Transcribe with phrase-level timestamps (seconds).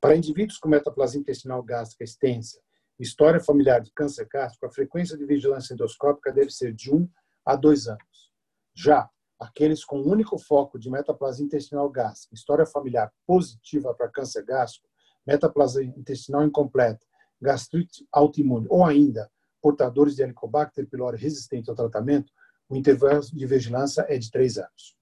[0.00, 2.58] Para indivíduos com metaplasia intestinal gástrica extensa,
[2.98, 7.06] história familiar de câncer gástrico, a frequência de vigilância endoscópica deve ser de 1
[7.44, 8.32] a 2 anos.
[8.74, 9.06] Já
[9.38, 14.88] aqueles com único foco de metaplasia intestinal gástrica, história familiar positiva para câncer gástrico,
[15.26, 17.04] metaplasia intestinal incompleta,
[17.38, 19.30] gastrite autoimune ou ainda
[19.62, 22.32] portadores de Helicobacter pylori resistente ao tratamento,
[22.68, 24.96] o intervalo de vigilância é de três anos.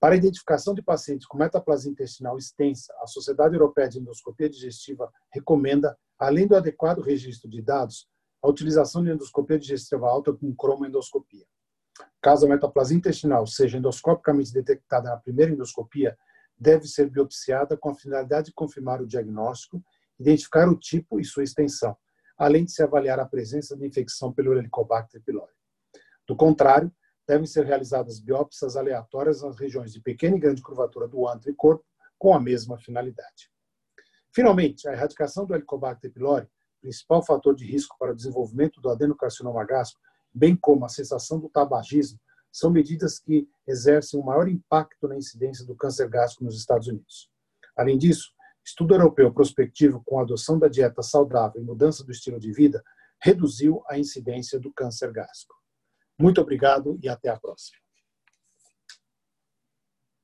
[0.00, 5.12] Para a identificação de pacientes com metaplasia intestinal extensa, a Sociedade Europeia de Endoscopia Digestiva
[5.30, 8.08] recomenda, além do adequado registro de dados,
[8.42, 11.44] a utilização de endoscopia digestiva alta com cromoendoscopia.
[12.22, 16.16] Caso a metaplasia intestinal seja endoscopicamente detectada na primeira endoscopia,
[16.58, 19.82] deve ser biopsiada com a finalidade de confirmar o diagnóstico,
[20.18, 21.96] identificar o tipo e sua extensão,
[22.40, 25.52] além de se avaliar a presença de infecção pelo Helicobacter pylori.
[26.26, 26.90] Do contrário,
[27.28, 31.54] devem ser realizadas biópsias aleatórias nas regiões de pequena e grande curvatura do antro e
[31.54, 31.84] corpo
[32.18, 33.50] com a mesma finalidade.
[34.32, 36.48] Finalmente, a erradicação do Helicobacter pylori,
[36.80, 40.00] principal fator de risco para o desenvolvimento do adenocarcinoma gástrico,
[40.32, 42.18] bem como a cessação do tabagismo,
[42.50, 47.30] são medidas que exercem um maior impacto na incidência do câncer gástrico nos Estados Unidos.
[47.76, 48.32] Além disso,
[48.64, 52.82] Estudo europeu prospectivo com a adoção da dieta saudável e mudança do estilo de vida
[53.20, 55.54] reduziu a incidência do câncer gástrico.
[56.18, 57.78] Muito obrigado e até a próxima.